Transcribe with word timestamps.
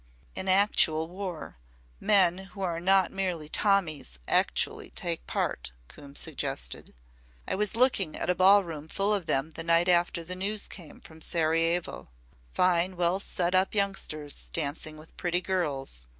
"In 0.33 0.47
actual 0.47 1.07
war, 1.07 1.57
men 1.99 2.39
who 2.39 2.63
are 2.63 2.79
not 2.79 3.11
merely 3.11 3.47
'Tommies' 3.47 4.17
actually 4.27 4.89
take 4.89 5.27
part," 5.27 5.73
Coombe 5.89 6.15
suggested. 6.15 6.95
"I 7.47 7.53
was 7.53 7.75
looking 7.75 8.15
at 8.15 8.27
a 8.27 8.33
ball 8.33 8.63
room 8.63 8.87
full 8.87 9.13
of 9.13 9.27
them 9.27 9.51
the 9.51 9.63
night 9.63 9.87
after 9.87 10.23
the 10.23 10.33
news 10.33 10.67
came 10.67 11.01
from 11.01 11.21
Sarajevo. 11.21 12.09
Fine, 12.51 12.97
well 12.97 13.19
set 13.19 13.53
up 13.53 13.75
youngsters 13.75 14.49
dancing 14.49 14.97
with 14.97 15.15
pretty 15.17 15.39
girls. 15.39 16.07